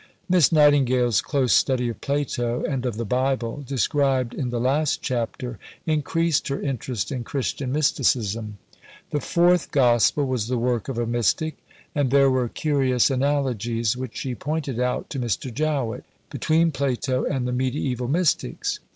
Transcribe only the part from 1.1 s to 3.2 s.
close study of Plato and of the